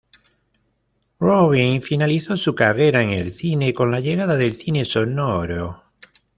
[1.19, 5.83] Robbins finalizó su carrera en el cine con la llegada del cine sonoro.